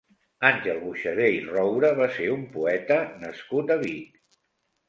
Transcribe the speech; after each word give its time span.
Àngel 0.47 0.79
Boixader 0.85 1.27
i 1.33 1.43
Roura 1.49 1.91
va 2.01 2.07
ser 2.17 2.31
un 2.37 2.47
poeta 2.57 2.99
nascut 3.27 3.75
a 3.77 3.79
Vic. 3.85 4.21